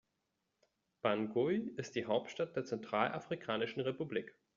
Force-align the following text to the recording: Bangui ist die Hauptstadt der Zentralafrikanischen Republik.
Bangui 1.03 1.75
ist 1.77 1.93
die 1.93 2.05
Hauptstadt 2.07 2.55
der 2.55 2.65
Zentralafrikanischen 2.65 3.81
Republik. 3.81 4.35